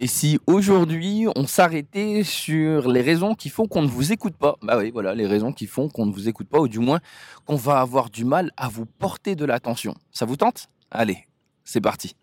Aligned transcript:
Et 0.00 0.06
si 0.08 0.40
aujourd'hui 0.46 1.26
on 1.36 1.46
s'arrêtait 1.46 2.24
sur 2.24 2.88
les 2.88 3.00
raisons 3.00 3.34
qui 3.34 3.48
font 3.48 3.66
qu'on 3.66 3.82
ne 3.82 3.88
vous 3.88 4.12
écoute 4.12 4.34
pas 4.36 4.56
Bah 4.60 4.76
oui, 4.78 4.90
voilà, 4.90 5.14
les 5.14 5.26
raisons 5.26 5.52
qui 5.52 5.66
font 5.66 5.88
qu'on 5.88 6.06
ne 6.06 6.12
vous 6.12 6.28
écoute 6.28 6.48
pas, 6.48 6.58
ou 6.58 6.68
du 6.68 6.80
moins 6.80 6.98
qu'on 7.46 7.56
va 7.56 7.80
avoir 7.80 8.10
du 8.10 8.24
mal 8.24 8.50
à 8.56 8.68
vous 8.68 8.86
porter 8.86 9.36
de 9.36 9.44
l'attention. 9.44 9.94
Ça 10.10 10.26
vous 10.26 10.36
tente? 10.36 10.66
Allez, 10.90 11.26
c'est 11.64 11.80
parti. 11.80 12.16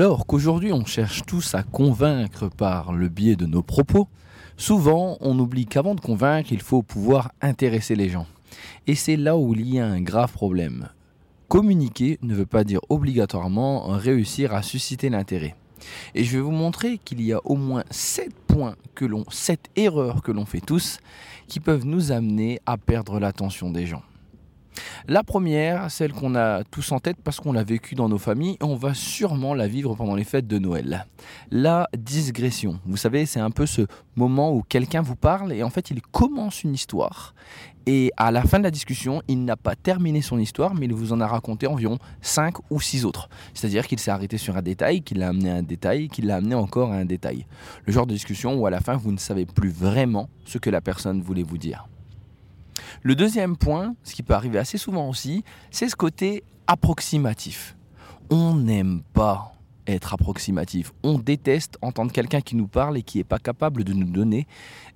Alors 0.00 0.24
qu'aujourd'hui 0.24 0.72
on 0.72 0.86
cherche 0.86 1.24
tous 1.26 1.54
à 1.54 1.62
convaincre 1.62 2.48
par 2.48 2.94
le 2.94 3.10
biais 3.10 3.36
de 3.36 3.44
nos 3.44 3.60
propos, 3.60 4.08
souvent 4.56 5.18
on 5.20 5.38
oublie 5.38 5.66
qu'avant 5.66 5.94
de 5.94 6.00
convaincre, 6.00 6.54
il 6.54 6.62
faut 6.62 6.82
pouvoir 6.82 7.32
intéresser 7.42 7.94
les 7.94 8.08
gens. 8.08 8.26
Et 8.86 8.94
c'est 8.94 9.18
là 9.18 9.36
où 9.36 9.52
il 9.52 9.68
y 9.68 9.78
a 9.78 9.86
un 9.86 10.00
grave 10.00 10.32
problème. 10.32 10.88
Communiquer 11.48 12.18
ne 12.22 12.34
veut 12.34 12.46
pas 12.46 12.64
dire 12.64 12.80
obligatoirement 12.88 13.88
réussir 13.88 14.54
à 14.54 14.62
susciter 14.62 15.10
l'intérêt. 15.10 15.54
Et 16.14 16.24
je 16.24 16.38
vais 16.38 16.42
vous 16.42 16.50
montrer 16.50 16.96
qu'il 16.96 17.20
y 17.20 17.34
a 17.34 17.40
au 17.44 17.56
moins 17.56 17.84
7 17.90 18.32
points 18.46 18.76
que 18.94 19.04
l'on, 19.04 19.26
7 19.28 19.68
erreurs 19.76 20.22
que 20.22 20.32
l'on 20.32 20.46
fait 20.46 20.62
tous 20.62 20.96
qui 21.46 21.60
peuvent 21.60 21.84
nous 21.84 22.10
amener 22.10 22.58
à 22.64 22.78
perdre 22.78 23.20
l'attention 23.20 23.70
des 23.70 23.84
gens. 23.84 24.02
La 25.08 25.22
première, 25.22 25.90
celle 25.90 26.12
qu'on 26.12 26.34
a 26.34 26.64
tous 26.64 26.92
en 26.92 26.98
tête 26.98 27.16
parce 27.22 27.40
qu'on 27.40 27.52
l'a 27.52 27.64
vécue 27.64 27.94
dans 27.94 28.08
nos 28.08 28.18
familles 28.18 28.56
et 28.60 28.64
on 28.64 28.76
va 28.76 28.94
sûrement 28.94 29.54
la 29.54 29.66
vivre 29.66 29.94
pendant 29.94 30.14
les 30.14 30.24
fêtes 30.24 30.46
de 30.46 30.58
Noël. 30.58 31.06
La 31.50 31.88
digression. 31.96 32.80
Vous 32.86 32.96
savez, 32.96 33.26
c'est 33.26 33.40
un 33.40 33.50
peu 33.50 33.66
ce 33.66 33.82
moment 34.16 34.54
où 34.54 34.62
quelqu'un 34.62 35.02
vous 35.02 35.16
parle 35.16 35.52
et 35.52 35.62
en 35.62 35.70
fait 35.70 35.90
il 35.90 36.02
commence 36.02 36.62
une 36.62 36.74
histoire. 36.74 37.34
Et 37.86 38.12
à 38.16 38.30
la 38.30 38.42
fin 38.42 38.58
de 38.58 38.64
la 38.64 38.70
discussion, 38.70 39.22
il 39.26 39.44
n'a 39.44 39.56
pas 39.56 39.74
terminé 39.74 40.20
son 40.20 40.38
histoire, 40.38 40.74
mais 40.74 40.86
il 40.86 40.92
vous 40.92 41.12
en 41.12 41.20
a 41.20 41.26
raconté 41.26 41.66
environ 41.66 41.98
5 42.20 42.54
ou 42.70 42.80
6 42.80 43.04
autres. 43.04 43.28
C'est-à-dire 43.54 43.86
qu'il 43.86 43.98
s'est 43.98 44.10
arrêté 44.10 44.38
sur 44.38 44.56
un 44.56 44.62
détail, 44.62 45.02
qu'il 45.02 45.22
a 45.22 45.28
amené 45.28 45.50
à 45.50 45.56
un 45.56 45.62
détail, 45.62 46.08
qu'il 46.08 46.26
l'a 46.26 46.36
amené 46.36 46.54
encore 46.54 46.92
à 46.92 46.96
un 46.96 47.04
détail. 47.04 47.46
Le 47.86 47.92
genre 47.92 48.06
de 48.06 48.12
discussion 48.12 48.54
où 48.54 48.66
à 48.66 48.70
la 48.70 48.80
fin, 48.80 48.96
vous 48.96 49.12
ne 49.12 49.18
savez 49.18 49.46
plus 49.46 49.70
vraiment 49.70 50.28
ce 50.44 50.58
que 50.58 50.70
la 50.70 50.80
personne 50.80 51.22
voulait 51.22 51.42
vous 51.42 51.58
dire. 51.58 51.88
Le 53.02 53.14
deuxième 53.14 53.56
point, 53.56 53.94
ce 54.02 54.14
qui 54.14 54.22
peut 54.22 54.34
arriver 54.34 54.58
assez 54.58 54.78
souvent 54.78 55.08
aussi, 55.08 55.44
c'est 55.70 55.88
ce 55.88 55.96
côté 55.96 56.44
approximatif. 56.66 57.76
On 58.30 58.54
n'aime 58.54 59.02
pas 59.12 59.54
être 59.86 60.14
approximatif. 60.14 60.92
On 61.02 61.18
déteste 61.18 61.78
entendre 61.82 62.12
quelqu'un 62.12 62.40
qui 62.40 62.56
nous 62.56 62.68
parle 62.68 62.96
et 62.96 63.02
qui 63.02 63.18
n'est 63.18 63.24
pas 63.24 63.38
capable 63.38 63.84
de 63.84 63.92
nous 63.92 64.10
donner 64.10 64.46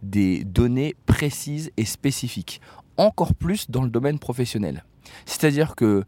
des 0.03 0.45
données 0.45 0.95
précises 1.07 1.71
et 1.77 1.85
spécifiques. 1.85 2.61
Encore 2.97 3.35
plus 3.35 3.71
dans 3.71 3.83
le 3.83 3.91
domaine 3.91 4.19
professionnel. 4.19 4.85
C'est-à-dire 5.27 5.75
que 5.75 6.05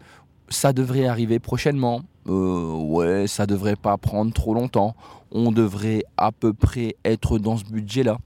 ça 0.48 0.72
devrait 0.72 1.06
arriver 1.06 1.38
prochainement. 1.38 2.02
Euh, 2.28 2.72
ouais, 2.72 3.26
ça 3.26 3.46
devrait 3.46 3.76
pas 3.76 3.96
prendre 3.96 4.32
trop 4.32 4.54
longtemps. 4.54 4.94
On 5.32 5.50
devrait 5.52 6.04
à 6.16 6.32
peu 6.32 6.52
près 6.52 6.96
être 7.04 7.38
dans 7.38 7.56
ce 7.56 7.64
budget-là. 7.64 8.18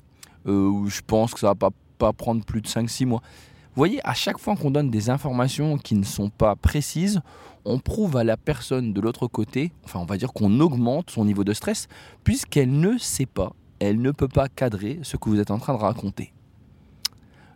Euh, 0.47 0.87
je 0.87 1.01
pense 1.07 1.33
que 1.33 1.41
ça 1.41 1.49
va 1.49 1.55
pas, 1.55 1.71
pas 1.99 2.13
prendre 2.13 2.45
plus 2.45 2.61
de 2.61 2.69
5-6 2.69 3.07
mois. 3.07 3.23
Vous 3.71 3.81
voyez, 3.81 4.01
à 4.05 4.15
chaque 4.15 4.39
fois 4.39 4.57
qu'on 4.57 4.73
donne 4.73 4.91
des 4.91 5.11
informations 5.11 5.79
qui 5.79 5.95
ne 5.95 6.05
sont 6.05 6.29
pas 6.29 6.57
précises, 6.57 7.21
on 7.65 7.79
prouve 7.79 8.17
à 8.17 8.25
la 8.25 8.37
personne 8.37 8.93
de 8.93 9.01
l'autre 9.01 9.29
côté, 9.29 9.71
enfin 9.85 10.01
on 10.01 10.05
va 10.05 10.17
dire 10.17 10.33
qu'on 10.33 10.59
augmente 10.59 11.11
son 11.11 11.25
niveau 11.25 11.45
de 11.45 11.53
stress, 11.53 11.87
puisqu'elle 12.25 12.73
ne 12.81 12.99
sait 12.99 13.27
pas, 13.27 13.53
elle 13.79 14.01
ne 14.01 14.11
peut 14.11 14.27
pas 14.27 14.49
cadrer 14.49 14.99
ce 15.03 15.17
que 15.17 15.29
vous 15.29 15.39
êtes 15.39 15.53
en 15.53 15.59
train 15.59 15.75
de 15.75 15.79
raconter. 15.79 16.33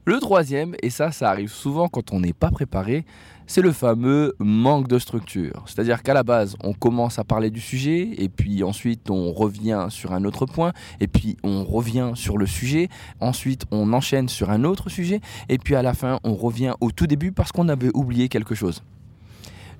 Le 0.06 0.20
troisième, 0.20 0.74
et 0.83 0.91
ça 0.91 1.12
ça 1.12 1.30
arrive 1.30 1.50
souvent 1.50 1.88
quand 1.88 2.12
on 2.12 2.20
n'est 2.20 2.34
pas 2.34 2.50
préparé, 2.50 3.06
c'est 3.47 3.62
le 3.62 3.72
fameux 3.72 4.34
manque 4.38 4.87
de 4.87 4.98
structure. 4.98 5.65
C'est-à-dire 5.65 6.03
qu'à 6.03 6.12
la 6.12 6.22
base, 6.22 6.56
on 6.62 6.75
commence 6.75 7.19
à 7.19 7.25
parler 7.25 7.48
du 7.48 7.60
sujet, 7.60 8.10
et 8.19 8.28
puis 8.28 8.62
ensuite 8.62 9.09
on 9.09 9.32
revient 9.32 9.87
sur 9.88 10.12
un 10.12 10.26
autre 10.26 10.44
point, 10.44 10.72
et 11.00 11.06
puis 11.06 11.38
on 11.42 11.65
revient 11.65 12.12
sur 12.16 12.37
le 12.37 12.44
sujet, 12.44 12.91
ensuite 13.20 13.65
on 13.70 13.94
enchaîne 13.94 14.28
sur 14.28 14.50
un 14.50 14.65
autre 14.65 14.91
sujet, 14.91 15.22
et 15.48 15.56
puis 15.56 15.75
à 15.75 15.81
la 15.81 15.94
fin 15.94 16.21
on 16.22 16.34
revient 16.34 16.75
au 16.82 16.91
tout 16.91 17.06
début 17.06 17.32
parce 17.32 17.50
qu'on 17.50 17.71
avait 17.71 17.91
oublié 17.94 18.28
quelque 18.28 18.54
chose. 18.54 18.82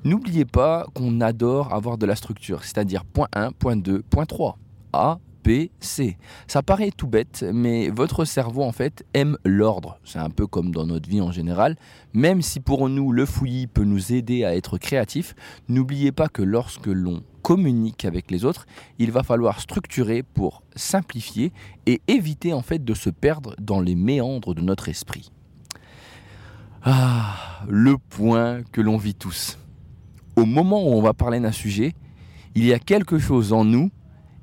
N'oubliez 0.05 0.47
pas 0.47 0.87
qu'on 0.95 1.21
adore 1.21 1.75
avoir 1.75 1.99
de 1.99 2.06
la 2.06 2.17
structure, 2.17 2.65
c'est-à-dire 2.65 3.05
point 3.05 3.29
1, 3.35 3.53
point 3.53 3.77
2, 3.77 4.01
point 4.09 4.25
3. 4.25 4.56
A, 4.95 5.19
C. 5.81 6.16
Ça 6.47 6.62
paraît 6.62 6.91
tout 6.91 7.06
bête, 7.06 7.44
mais 7.53 7.88
votre 7.91 8.25
cerveau 8.25 8.62
en 8.62 8.72
fait 8.72 9.05
aime 9.15 9.37
l'ordre. 9.44 9.99
C'est 10.05 10.19
un 10.19 10.31
peu 10.31 10.47
comme 10.47 10.72
dans 10.72 10.87
notre 10.87 11.09
vie 11.09 11.21
en 11.21 11.32
général. 11.32 11.77
Même 12.12 12.43
si 12.43 12.60
pour 12.60 12.88
nous 12.88 13.12
le 13.12 13.27
fouillis 13.27 13.66
peut 13.66 13.84
nous 13.84 14.12
aider 14.12 14.44
à 14.44 14.56
être 14.56 14.78
créatif, 14.78 15.34
n'oubliez 15.69 16.12
pas 16.12 16.28
que 16.28 16.43
lorsque 16.43 16.87
l'on 16.87 17.22
communique 17.43 18.05
avec 18.05 18.31
les 18.31 18.44
autres, 18.44 18.66
il 18.99 19.10
va 19.10 19.22
falloir 19.22 19.60
structurer 19.60 20.22
pour 20.22 20.62
simplifier 20.77 21.53
et 21.87 22.00
éviter 22.09 22.55
en 22.55 22.62
fait 22.62 22.82
de 22.82 22.94
se 22.94 23.11
perdre 23.11 23.55
dans 23.61 23.81
les 23.81 23.94
méandres 23.94 24.55
de 24.55 24.62
notre 24.62 24.88
esprit. 24.88 25.31
Ah, 26.82 27.37
le 27.69 27.99
point 27.99 28.62
que 28.72 28.81
l'on 28.81 28.97
vit 28.97 29.15
tous. 29.15 29.59
Au 30.37 30.47
moment 30.47 30.82
où 30.82 30.93
on 30.93 31.03
va 31.03 31.12
parler 31.12 31.41
d'un 31.41 31.53
sujet, 31.53 31.93
il 32.55 32.65
y 32.65 32.72
a 32.72 32.78
quelque 32.78 33.19
chose 33.19 33.53
en 33.53 33.65
nous 33.65 33.91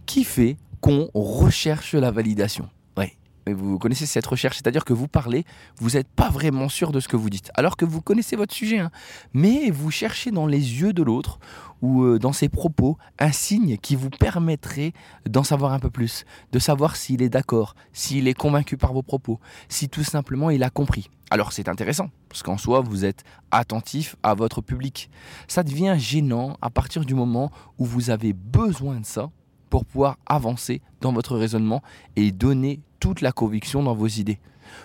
qui 0.05 0.23
fait 0.23 0.57
qu'on 0.81 1.09
recherche 1.13 1.93
la 1.93 2.11
validation. 2.11 2.67
Ouais. 2.97 3.15
vous 3.47 3.79
connaissez 3.79 4.05
cette 4.05 4.25
recherche, 4.25 4.57
c'est-à-dire 4.57 4.83
que 4.83 4.93
vous 4.93 5.07
parlez, 5.07 5.45
vous 5.77 5.91
n'êtes 5.91 6.09
pas 6.09 6.29
vraiment 6.29 6.69
sûr 6.69 6.91
de 6.91 6.99
ce 6.99 7.07
que 7.07 7.15
vous 7.15 7.29
dites, 7.29 7.51
alors 7.55 7.77
que 7.77 7.85
vous 7.85 8.01
connaissez 8.01 8.35
votre 8.35 8.53
sujet, 8.53 8.79
hein. 8.79 8.91
mais 9.33 9.69
vous 9.69 9.91
cherchez 9.91 10.31
dans 10.31 10.47
les 10.47 10.81
yeux 10.81 10.91
de 10.91 11.03
l'autre 11.03 11.39
ou 11.81 12.03
euh, 12.03 12.19
dans 12.19 12.33
ses 12.33 12.49
propos 12.49 12.97
un 13.19 13.31
signe 13.31 13.77
qui 13.77 13.95
vous 13.95 14.09
permettrait 14.09 14.93
d'en 15.27 15.43
savoir 15.43 15.73
un 15.73 15.79
peu 15.79 15.89
plus, 15.89 16.25
de 16.51 16.59
savoir 16.59 16.95
s'il 16.95 17.21
est 17.21 17.29
d'accord, 17.29 17.75
s'il 17.93 18.27
est 18.27 18.33
convaincu 18.33 18.77
par 18.77 18.93
vos 18.93 19.03
propos, 19.03 19.39
si 19.69 19.87
tout 19.87 20.03
simplement 20.03 20.49
il 20.49 20.63
a 20.63 20.69
compris. 20.69 21.09
Alors 21.29 21.53
c'est 21.53 21.69
intéressant, 21.69 22.09
parce 22.27 22.43
qu'en 22.43 22.57
soi, 22.57 22.81
vous 22.81 23.05
êtes 23.05 23.23
attentif 23.51 24.15
à 24.21 24.33
votre 24.33 24.61
public. 24.61 25.09
Ça 25.47 25.63
devient 25.63 25.95
gênant 25.97 26.57
à 26.61 26.69
partir 26.69 27.05
du 27.05 27.15
moment 27.15 27.51
où 27.77 27.85
vous 27.85 28.09
avez 28.09 28.33
besoin 28.33 28.99
de 28.99 29.05
ça 29.05 29.29
pour 29.71 29.85
pouvoir 29.85 30.17
avancer 30.27 30.81
dans 30.99 31.13
votre 31.13 31.35
raisonnement 31.35 31.81
et 32.15 32.31
donner 32.31 32.81
toute 32.99 33.21
la 33.21 33.31
conviction 33.31 33.81
dans 33.81 33.95
vos 33.95 34.07
idées. 34.07 34.37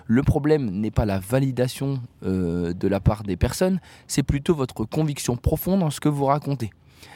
Le 0.07 0.23
problème 0.23 0.71
n'est 0.71 0.91
pas 0.91 1.05
la 1.05 1.19
validation 1.19 2.01
euh, 2.23 2.73
de 2.73 2.89
la 2.89 3.01
part 3.01 3.25
des 3.25 3.37
personnes, 3.37 3.81
c'est 4.07 4.23
plutôt 4.23 4.55
votre 4.55 4.87
conviction 4.87 5.37
profonde 5.37 5.81
dans 5.81 5.91
ce 5.91 6.01
que 6.01 6.09
vous 6.09 6.25
racontez. 6.25 6.71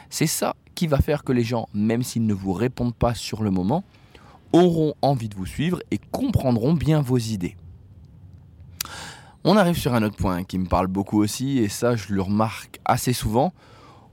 C'est 0.09 0.27
ça 0.27 0.55
qui 0.75 0.85
va 0.87 0.97
faire 0.97 1.23
que 1.23 1.31
les 1.31 1.43
gens, 1.43 1.67
même 1.73 2.03
s'ils 2.03 2.25
ne 2.25 2.33
vous 2.33 2.53
répondent 2.53 2.93
pas 2.93 3.15
sur 3.15 3.41
le 3.41 3.49
moment, 3.49 3.83
auront 4.53 4.93
envie 5.01 5.29
de 5.29 5.35
vous 5.35 5.45
suivre 5.45 5.81
et 5.91 5.97
comprendront 6.11 6.73
bien 6.73 7.01
vos 7.01 7.17
idées. 7.17 7.55
On 9.43 9.57
arrive 9.57 9.77
sur 9.77 9.93
un 9.93 10.03
autre 10.03 10.17
point 10.17 10.43
qui 10.43 10.59
me 10.59 10.67
parle 10.67 10.87
beaucoup 10.87 11.21
aussi, 11.21 11.59
et 11.59 11.69
ça 11.69 11.95
je 11.95 12.13
le 12.13 12.21
remarque 12.21 12.79
assez 12.85 13.13
souvent, 13.13 13.53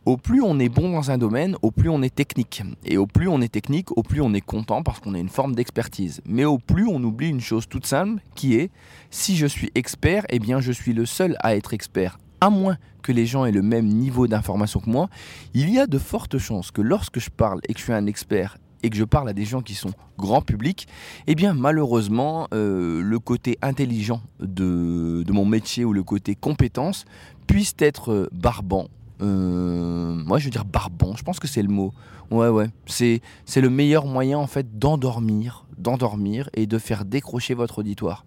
au 0.09 0.17
plus 0.17 0.41
on 0.41 0.59
est 0.59 0.71
bon 0.71 0.91
dans 0.91 1.11
un 1.11 1.19
domaine, 1.19 1.55
au 1.61 1.71
plus 1.71 1.91
on 1.91 2.01
est 2.01 2.15
technique. 2.15 2.63
Et 2.87 2.97
au 2.97 3.07
plus 3.07 3.29
on 3.29 3.43
est 3.43 3.53
technique, 3.53 3.95
au 3.95 4.03
plus 4.03 4.23
on 4.23 4.33
est 4.33 4.41
content 4.41 4.83
parce 4.83 5.01
qu'on 5.01 5.13
a 5.13 5.19
une 5.19 5.29
forme 5.29 5.55
d'expertise. 5.55 6.23
Mais 6.25 6.47
au 6.47 6.57
plus 6.57 6.89
on 6.89 7.05
oublie 7.05 7.29
une 7.29 7.43
chose 7.43 7.69
toute 7.69 7.85
simple 7.85 8.23
qui 8.35 8.55
est 8.55 8.71
si 9.11 9.37
je 9.37 9.47
suis 9.47 9.71
expert, 9.75 10.25
eh 10.31 10.39
bien 10.39 10.63
je 10.63 10.73
suis 10.73 10.95
le 10.95 11.05
seul 11.05 11.37
à 11.41 11.57
être 11.57 11.75
expert. 11.75 12.19
À 12.41 12.49
moins 12.49 12.79
que 13.03 13.13
les 13.13 13.27
gens 13.27 13.45
aient 13.45 13.53
le 13.53 13.61
même 13.61 13.87
niveau 13.87 14.27
d'information 14.27 14.81
que 14.81 14.89
moi, 14.89 15.11
il 15.53 15.69
y 15.69 15.79
a 15.79 15.87
de 15.87 15.99
fortes 15.99 16.39
chances 16.39 16.71
que 16.71 16.81
lorsque 16.81 17.21
je 17.21 17.29
parle 17.29 17.61
et 17.69 17.75
que 17.75 17.79
je 17.79 17.85
suis 17.85 17.93
un 17.93 18.07
expert 18.07 18.57
et 18.83 18.89
que 18.89 18.97
je 18.97 19.05
parle 19.05 19.29
à 19.29 19.35
des 19.35 19.45
gens 19.45 19.61
qui 19.61 19.75
sont 19.75 19.93
grand 20.17 20.41
public, 20.41 20.89
eh 21.27 21.35
bien 21.35 21.53
malheureusement 21.53 22.49
euh, 22.55 23.03
le 23.03 23.19
côté 23.19 23.59
intelligent 23.61 24.23
de, 24.41 25.23
de, 25.27 25.33
mon 25.35 25.45
métier 25.45 25.85
ou 25.85 25.93
le 25.93 26.03
côté 26.03 26.35
compétence 26.35 27.05
puisse 27.47 27.75
être 27.79 28.31
barbant 28.33 28.89
euh, 29.21 30.15
moi, 30.15 30.39
je 30.39 30.45
veux 30.45 30.51
dire 30.51 30.65
barbon. 30.65 31.15
Je 31.17 31.23
pense 31.23 31.41
que 31.41 31.49
c'est 31.49 31.63
le 31.63 31.69
mot. 31.69 31.93
Ouais, 32.31 32.49
ouais. 32.49 32.67
C'est, 32.87 33.21
c'est 33.47 33.61
le 33.61 33.71
meilleur 33.71 34.07
moyen, 34.07 34.39
en 34.39 34.47
fait, 34.47 34.79
d'endormir, 34.79 35.65
d'endormir 35.79 36.51
et 36.55 36.67
de 36.67 36.79
faire 36.79 37.05
décrocher 37.05 37.55
votre 37.55 37.79
auditoire. 37.79 38.25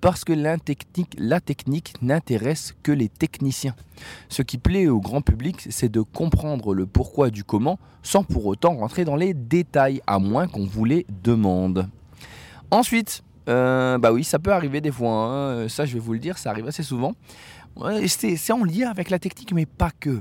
Parce 0.00 0.24
que 0.24 0.32
la 0.32 0.58
technique, 0.58 1.14
la 1.18 1.40
technique 1.40 1.94
n'intéresse 2.02 2.74
que 2.82 2.92
les 2.92 3.08
techniciens. 3.08 3.74
Ce 4.28 4.42
qui 4.42 4.58
plaît 4.58 4.88
au 4.88 5.00
grand 5.00 5.22
public, 5.22 5.66
c'est 5.70 5.88
de 5.88 6.00
comprendre 6.00 6.74
le 6.74 6.86
pourquoi 6.86 7.30
du 7.30 7.44
comment, 7.44 7.78
sans 8.02 8.24
pour 8.24 8.46
autant 8.46 8.74
rentrer 8.74 9.04
dans 9.04 9.16
les 9.16 9.34
détails, 9.34 10.02
à 10.06 10.18
moins 10.18 10.48
qu'on 10.48 10.66
vous 10.66 10.84
les 10.84 11.06
demande. 11.22 11.88
Ensuite, 12.70 13.22
euh, 13.48 13.98
bah 13.98 14.12
oui, 14.12 14.24
ça 14.24 14.38
peut 14.38 14.52
arriver 14.52 14.80
des 14.80 14.90
fois. 14.90 15.10
Hein. 15.10 15.68
Ça, 15.68 15.86
je 15.86 15.94
vais 15.94 16.00
vous 16.00 16.12
le 16.12 16.18
dire, 16.18 16.38
ça 16.38 16.50
arrive 16.50 16.66
assez 16.66 16.82
souvent. 16.82 17.14
c'est 18.06 18.52
en 18.52 18.64
lien 18.64 18.90
avec 18.90 19.10
la 19.10 19.20
technique, 19.20 19.52
mais 19.52 19.66
pas 19.66 19.90
que. 19.92 20.20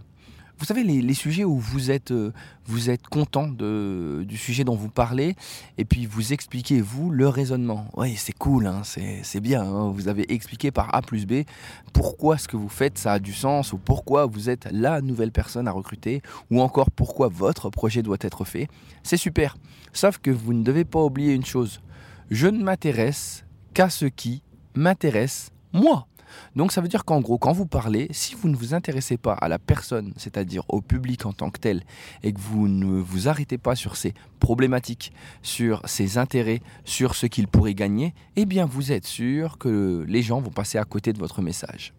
Vous 0.59 0.65
savez, 0.65 0.83
les, 0.83 1.13
sujets 1.13 1.43
où 1.43 1.57
vous 1.57 1.91
êtes, 1.91 2.11
euh, 2.11 2.31
vous 2.65 2.89
êtes 2.89 3.07
content 3.07 3.47
de, 3.47 4.23
du 4.27 4.37
sujet 4.37 4.63
dont 4.63 4.75
vous 4.75 4.89
parlez, 4.89 5.35
et 5.77 5.85
puis 5.85 6.05
vous 6.05 6.31
expliquez, 6.31 6.79
vous, 6.79 7.09
le 7.09 7.27
raisonnement. 7.27 7.87
Oui, 7.95 8.15
c'est 8.15 8.37
cool, 8.37 8.67
hein, 8.67 8.81
c'est 8.83 9.39
bien. 9.39 9.63
Hein. 9.63 9.89
vous 9.89 10.07
avez 10.07 10.31
expliqué 10.33 10.71
par 10.71 10.93
A 10.95 11.01
plus 11.01 11.25
B 11.25 11.43
pourquoi 11.91 12.37
ce 12.37 12.47
que 12.47 12.57
vous 12.57 12.69
faites, 12.69 12.97
ça 12.97 13.13
a 13.13 13.19
du 13.19 13.33
sens, 13.33 13.73
ou 13.73 13.77
pourquoi 13.77 14.25
vous 14.25 14.49
êtes 14.49 14.67
la 14.71 15.01
nouvelle 15.01 15.31
personne 15.31 15.67
à 15.67 15.71
recruter, 15.71 16.21
ou 16.49 16.61
encore 16.61 16.91
pourquoi 16.91 17.27
votre 17.27 17.69
projet 17.69 18.01
doit 18.01 18.17
être 18.21 18.45
fait. 18.45 18.67
C'est 19.03 19.17
super. 19.17 19.57
Sauf 19.91 20.17
que 20.17 20.31
vous 20.31 20.53
ne 20.53 20.63
devez 20.63 20.85
pas 20.85 21.03
oublier 21.03 21.33
une 21.33 21.45
chose. 21.45 21.81
Je 22.31 22.47
ne 22.47 22.63
m'intéresse 22.63 23.45
qu'à 23.73 23.89
ce 23.89 24.05
qui 24.05 24.41
m'intéresse 24.75 25.51
moi. 25.71 26.07
Donc 26.55 26.71
ça 26.71 26.81
veut 26.81 26.87
dire 26.87 27.05
qu'en 27.05 27.21
gros, 27.21 27.37
quand 27.37 27.53
vous 27.53 27.65
parlez, 27.65 28.07
si 28.11 28.35
vous 28.35 28.49
ne 28.49 28.55
vous 28.55 28.73
intéressez 28.73 29.17
pas 29.17 29.33
à 29.33 29.47
la 29.47 29.59
personne, 29.59 30.13
c'est-à-dire 30.17 30.63
au 30.69 30.81
public 30.81 31.25
en 31.25 31.33
tant 31.33 31.49
que 31.49 31.59
tel, 31.59 31.83
et 32.23 32.33
que 32.33 32.39
vous 32.39 32.67
ne 32.67 32.99
vous 32.99 33.27
arrêtez 33.27 33.57
pas 33.57 33.75
sur 33.75 33.95
ses 33.95 34.13
problématiques, 34.39 35.13
sur 35.41 35.81
ses 35.85 36.17
intérêts, 36.17 36.61
sur 36.85 37.15
ce 37.15 37.25
qu'il 37.25 37.47
pourrait 37.47 37.73
gagner, 37.73 38.13
eh 38.35 38.45
bien 38.45 38.65
vous 38.65 38.91
êtes 38.91 39.05
sûr 39.05 39.57
que 39.57 40.05
les 40.07 40.21
gens 40.21 40.41
vont 40.41 40.51
passer 40.51 40.77
à 40.77 40.85
côté 40.85 41.13
de 41.13 41.19
votre 41.19 41.41
message. 41.41 41.93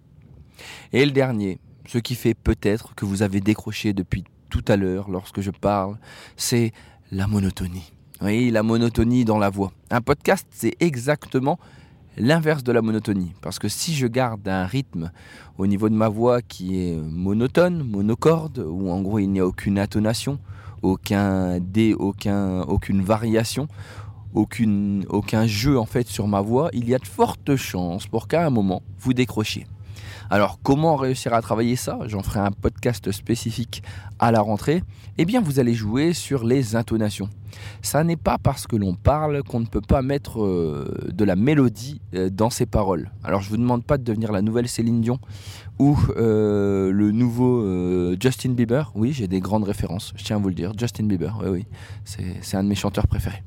Et 0.92 1.04
le 1.04 1.10
dernier, 1.12 1.58
ce 1.86 1.98
qui 1.98 2.14
fait 2.14 2.34
peut-être 2.34 2.94
que 2.94 3.04
vous 3.04 3.22
avez 3.22 3.40
décroché 3.40 3.92
depuis 3.92 4.24
tout 4.50 4.64
à 4.68 4.76
l'heure 4.76 5.10
lorsque 5.10 5.40
je 5.40 5.50
parle, 5.50 5.98
c'est 6.36 6.72
la 7.10 7.26
monotonie. 7.26 7.92
Oui, 8.22 8.50
la 8.50 8.62
monotonie 8.62 9.24
dans 9.24 9.38
la 9.38 9.50
voix. 9.50 9.72
Un 9.90 10.00
podcast, 10.00 10.46
c'est 10.50 10.76
exactement 10.80 11.58
l'inverse 12.16 12.64
de 12.64 12.72
la 12.72 12.82
monotonie. 12.82 13.32
Parce 13.40 13.58
que 13.58 13.68
si 13.68 13.94
je 13.94 14.06
garde 14.06 14.46
un 14.48 14.66
rythme 14.66 15.10
au 15.58 15.66
niveau 15.66 15.88
de 15.88 15.94
ma 15.94 16.08
voix 16.08 16.42
qui 16.42 16.78
est 16.80 16.96
monotone, 16.96 17.82
monocorde, 17.82 18.58
où 18.58 18.90
en 18.90 19.00
gros 19.02 19.18
il 19.18 19.28
n'y 19.28 19.40
a 19.40 19.46
aucune 19.46 19.78
intonation, 19.78 20.38
aucun 20.82 21.58
dé, 21.60 21.94
aucun, 21.94 22.60
aucune 22.62 23.02
variation, 23.02 23.68
aucun 24.34 25.46
jeu 25.46 25.78
en 25.78 25.86
fait 25.86 26.08
sur 26.08 26.26
ma 26.28 26.40
voix, 26.40 26.70
il 26.72 26.88
y 26.88 26.94
a 26.94 26.98
de 26.98 27.06
fortes 27.06 27.56
chances 27.56 28.06
pour 28.06 28.28
qu'à 28.28 28.44
un 28.44 28.50
moment 28.50 28.82
vous 28.98 29.14
décrochiez. 29.14 29.66
Alors 30.30 30.58
comment 30.62 30.96
réussir 30.96 31.34
à 31.34 31.42
travailler 31.42 31.76
ça? 31.76 31.98
J'en 32.06 32.22
ferai 32.22 32.40
un 32.40 32.50
podcast 32.50 33.10
spécifique 33.12 33.82
à 34.18 34.32
la 34.32 34.40
rentrée. 34.40 34.82
Eh 35.18 35.24
bien 35.24 35.40
vous 35.40 35.60
allez 35.60 35.74
jouer 35.74 36.12
sur 36.12 36.44
les 36.44 36.76
intonations. 36.76 37.28
Ça 37.82 38.02
n'est 38.04 38.16
pas 38.16 38.38
parce 38.38 38.66
que 38.66 38.76
l'on 38.76 38.94
parle 38.94 39.42
qu'on 39.42 39.60
ne 39.60 39.66
peut 39.66 39.80
pas 39.80 40.02
mettre 40.02 40.42
euh, 40.42 41.10
de 41.12 41.24
la 41.24 41.36
mélodie 41.36 42.00
euh, 42.14 42.30
dans 42.30 42.50
ses 42.50 42.66
paroles. 42.66 43.10
Alors 43.22 43.40
je 43.42 43.50
vous 43.50 43.56
demande 43.56 43.84
pas 43.84 43.98
de 43.98 44.04
devenir 44.04 44.32
la 44.32 44.42
nouvelle 44.42 44.68
Céline 44.68 45.00
Dion 45.00 45.18
ou 45.78 45.98
euh, 46.16 46.90
le 46.90 47.12
nouveau 47.12 47.62
Justin 48.20 48.50
Bieber. 48.50 48.92
Oui, 48.94 49.12
j'ai 49.12 49.28
des 49.28 49.40
grandes 49.40 49.64
références, 49.64 50.12
je 50.16 50.24
tiens 50.24 50.36
à 50.36 50.38
vous 50.38 50.48
le 50.48 50.54
dire. 50.54 50.72
Justin 50.78 51.04
Bieber, 51.04 51.38
oui, 51.42 51.50
oui, 51.50 51.66
c'est 52.04 52.56
un 52.56 52.64
de 52.64 52.68
mes 52.68 52.74
chanteurs 52.74 53.06
préférés. 53.06 53.42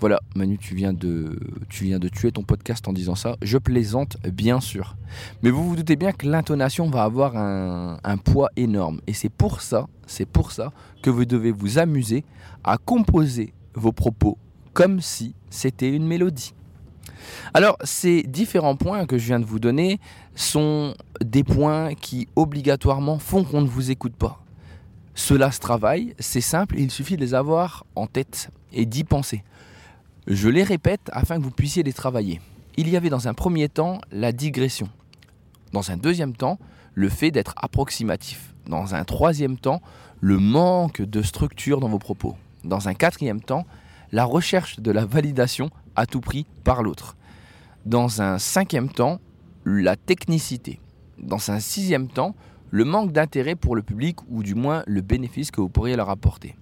Voilà, 0.00 0.20
Manu, 0.34 0.58
tu 0.58 0.74
viens, 0.74 0.92
de, 0.92 1.38
tu 1.68 1.84
viens 1.84 1.98
de 1.98 2.08
tuer 2.08 2.32
ton 2.32 2.42
podcast 2.42 2.86
en 2.88 2.92
disant 2.92 3.14
ça. 3.14 3.36
Je 3.42 3.58
plaisante, 3.58 4.16
bien 4.28 4.60
sûr. 4.60 4.96
Mais 5.42 5.50
vous 5.50 5.68
vous 5.68 5.76
doutez 5.76 5.96
bien 5.96 6.12
que 6.12 6.26
l'intonation 6.26 6.90
va 6.90 7.04
avoir 7.04 7.36
un, 7.36 7.98
un 8.02 8.16
poids 8.16 8.50
énorme. 8.56 9.00
Et 9.06 9.14
c'est 9.14 9.28
pour 9.28 9.60
ça, 9.62 9.86
c'est 10.06 10.26
pour 10.26 10.52
ça 10.52 10.72
que 11.02 11.10
vous 11.10 11.24
devez 11.24 11.52
vous 11.52 11.78
amuser 11.78 12.24
à 12.64 12.78
composer 12.78 13.54
vos 13.74 13.92
propos 13.92 14.38
comme 14.72 15.00
si 15.00 15.34
c'était 15.50 15.90
une 15.90 16.06
mélodie. 16.06 16.52
Alors, 17.54 17.76
ces 17.84 18.22
différents 18.22 18.76
points 18.76 19.06
que 19.06 19.18
je 19.18 19.26
viens 19.26 19.40
de 19.40 19.44
vous 19.44 19.60
donner 19.60 19.98
sont 20.34 20.94
des 21.24 21.44
points 21.44 21.94
qui 21.94 22.28
obligatoirement 22.36 23.18
font 23.18 23.44
qu'on 23.44 23.62
ne 23.62 23.68
vous 23.68 23.90
écoute 23.90 24.14
pas. 24.14 24.43
Cela 25.14 25.52
se 25.52 25.60
travaille, 25.60 26.14
c'est 26.18 26.40
simple, 26.40 26.76
il 26.78 26.90
suffit 26.90 27.16
de 27.16 27.20
les 27.20 27.34
avoir 27.34 27.86
en 27.94 28.06
tête 28.06 28.50
et 28.72 28.84
d'y 28.84 29.04
penser. 29.04 29.44
Je 30.26 30.48
les 30.48 30.62
répète 30.62 31.08
afin 31.12 31.36
que 31.36 31.42
vous 31.42 31.50
puissiez 31.50 31.82
les 31.82 31.92
travailler. 31.92 32.40
Il 32.76 32.88
y 32.88 32.96
avait 32.96 33.10
dans 33.10 33.28
un 33.28 33.34
premier 33.34 33.68
temps 33.68 34.00
la 34.10 34.32
digression. 34.32 34.88
Dans 35.72 35.90
un 35.90 35.96
deuxième 35.96 36.34
temps, 36.34 36.58
le 36.94 37.08
fait 37.08 37.30
d'être 37.30 37.54
approximatif. 37.56 38.54
Dans 38.66 38.94
un 38.94 39.04
troisième 39.04 39.58
temps, 39.58 39.82
le 40.20 40.38
manque 40.38 41.02
de 41.02 41.22
structure 41.22 41.80
dans 41.80 41.88
vos 41.88 41.98
propos. 41.98 42.36
Dans 42.64 42.88
un 42.88 42.94
quatrième 42.94 43.40
temps, 43.40 43.66
la 44.10 44.24
recherche 44.24 44.80
de 44.80 44.90
la 44.90 45.04
validation 45.04 45.70
à 45.94 46.06
tout 46.06 46.20
prix 46.20 46.46
par 46.64 46.82
l'autre. 46.82 47.16
Dans 47.84 48.22
un 48.22 48.38
cinquième 48.38 48.88
temps, 48.88 49.20
la 49.64 49.96
technicité. 49.96 50.80
Dans 51.18 51.50
un 51.50 51.60
sixième 51.60 52.08
temps, 52.08 52.34
le 52.74 52.84
manque 52.84 53.12
d'intérêt 53.12 53.54
pour 53.54 53.76
le 53.76 53.82
public 53.82 54.16
ou 54.28 54.42
du 54.42 54.56
moins 54.56 54.82
le 54.88 55.00
bénéfice 55.00 55.52
que 55.52 55.60
vous 55.60 55.68
pourriez 55.68 55.94
leur 55.94 56.10
apporter. 56.10 56.56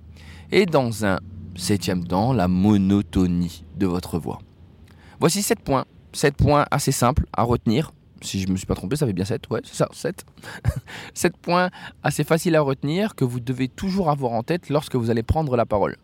Et 0.50 0.66
dans 0.66 1.06
un 1.06 1.18
Septième 1.54 2.06
temps, 2.06 2.32
la 2.32 2.48
monotonie 2.48 3.64
de 3.76 3.86
votre 3.86 4.18
voix. 4.18 4.38
Voici 5.20 5.42
7 5.42 5.60
points. 5.60 5.84
7 6.14 6.34
points 6.34 6.66
assez 6.70 6.92
simples 6.92 7.26
à 7.34 7.42
retenir. 7.42 7.92
Si 8.22 8.40
je 8.40 8.46
ne 8.46 8.52
me 8.52 8.56
suis 8.56 8.66
pas 8.66 8.74
trompé, 8.74 8.96
ça 8.96 9.06
fait 9.06 9.12
bien 9.12 9.24
7. 9.24 9.50
Ouais, 9.50 9.60
c'est 9.64 9.74
ça, 9.74 9.88
7. 9.92 10.24
7 11.12 11.36
points 11.42 11.70
assez 12.02 12.24
faciles 12.24 12.56
à 12.56 12.62
retenir 12.62 13.14
que 13.14 13.24
vous 13.24 13.40
devez 13.40 13.68
toujours 13.68 14.08
avoir 14.10 14.32
en 14.32 14.42
tête 14.42 14.70
lorsque 14.70 14.96
vous 14.96 15.10
allez 15.10 15.22
prendre 15.22 15.56
la 15.56 15.66
parole. 15.66 15.96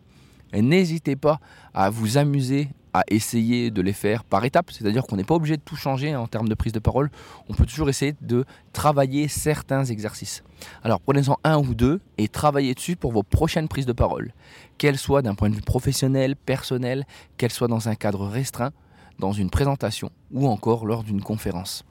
N'hésitez 0.53 1.15
pas 1.15 1.39
à 1.73 1.89
vous 1.89 2.17
amuser 2.17 2.69
à 2.93 3.03
essayer 3.09 3.71
de 3.71 3.81
les 3.81 3.93
faire 3.93 4.23
par 4.23 4.43
étapes, 4.45 4.71
c'est-à-dire 4.71 5.05
qu'on 5.05 5.15
n'est 5.15 5.23
pas 5.23 5.35
obligé 5.35 5.57
de 5.57 5.61
tout 5.61 5.75
changer 5.75 6.15
en 6.15 6.27
termes 6.27 6.49
de 6.49 6.55
prise 6.55 6.73
de 6.73 6.79
parole, 6.79 7.09
on 7.47 7.53
peut 7.53 7.65
toujours 7.65 7.89
essayer 7.89 8.15
de 8.21 8.45
travailler 8.73 9.27
certains 9.27 9.85
exercices. 9.85 10.43
Alors 10.83 10.99
prenez-en 10.99 11.37
un 11.43 11.57
ou 11.57 11.75
deux 11.75 12.01
et 12.17 12.27
travaillez 12.27 12.73
dessus 12.73 12.95
pour 12.95 13.11
vos 13.11 13.23
prochaines 13.23 13.67
prises 13.67 13.85
de 13.85 13.93
parole, 13.93 14.33
qu'elles 14.77 14.97
soient 14.97 15.21
d'un 15.21 15.35
point 15.35 15.49
de 15.49 15.55
vue 15.55 15.61
professionnel, 15.61 16.35
personnel, 16.35 17.05
qu'elles 17.37 17.51
soient 17.51 17.67
dans 17.67 17.89
un 17.89 17.95
cadre 17.95 18.25
restreint, 18.27 18.71
dans 19.19 19.31
une 19.31 19.49
présentation 19.49 20.11
ou 20.31 20.47
encore 20.47 20.85
lors 20.85 21.03
d'une 21.03 21.21
conférence. 21.21 21.85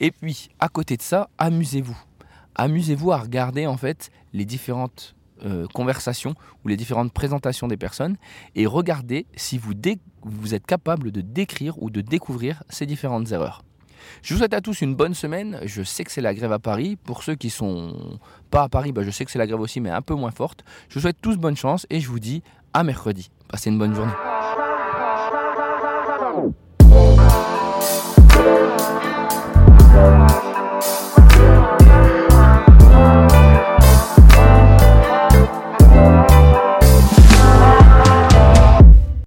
Et 0.00 0.10
puis, 0.10 0.50
à 0.60 0.68
côté 0.68 0.96
de 0.96 1.02
ça, 1.02 1.30
amusez-vous. 1.38 1.96
Amusez-vous 2.54 3.12
à 3.12 3.18
regarder 3.18 3.66
en 3.66 3.76
fait 3.76 4.10
les 4.32 4.44
différentes 4.44 5.15
euh, 5.44 5.66
conversations 5.72 6.34
ou 6.64 6.68
les 6.68 6.76
différentes 6.76 7.12
présentations 7.12 7.68
des 7.68 7.76
personnes 7.76 8.16
et 8.54 8.66
regardez 8.66 9.26
si 9.36 9.58
vous, 9.58 9.72
vous 10.22 10.54
êtes 10.54 10.66
capable 10.66 11.10
de 11.10 11.20
décrire 11.20 11.80
ou 11.82 11.90
de 11.90 12.00
découvrir 12.00 12.62
ces 12.68 12.86
différentes 12.86 13.32
erreurs. 13.32 13.62
Je 14.22 14.34
vous 14.34 14.38
souhaite 14.38 14.54
à 14.54 14.60
tous 14.60 14.80
une 14.82 14.94
bonne 14.94 15.14
semaine. 15.14 15.58
Je 15.64 15.82
sais 15.82 16.04
que 16.04 16.12
c'est 16.12 16.20
la 16.20 16.34
grève 16.34 16.52
à 16.52 16.58
Paris. 16.58 16.96
Pour 16.96 17.22
ceux 17.22 17.34
qui 17.34 17.50
sont 17.50 18.18
pas 18.50 18.62
à 18.62 18.68
Paris, 18.68 18.92
bah, 18.92 19.02
je 19.02 19.10
sais 19.10 19.24
que 19.24 19.30
c'est 19.30 19.38
la 19.38 19.46
grève 19.46 19.60
aussi, 19.60 19.80
mais 19.80 19.90
un 19.90 20.02
peu 20.02 20.14
moins 20.14 20.30
forte. 20.30 20.64
Je 20.88 20.94
vous 20.94 21.00
souhaite 21.00 21.20
tous 21.20 21.36
bonne 21.36 21.56
chance 21.56 21.86
et 21.90 22.00
je 22.00 22.08
vous 22.08 22.20
dis 22.20 22.42
à 22.72 22.84
mercredi. 22.84 23.30
Passez 23.48 23.70
une 23.70 23.78
bonne 23.78 23.94
journée. 23.94 24.12